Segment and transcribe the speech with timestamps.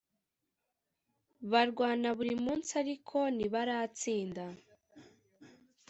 [1.51, 4.45] barwana buri munsi ariko nibaratsinda